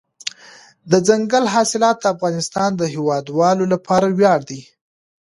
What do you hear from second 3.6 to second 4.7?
لپاره ویاړ دی.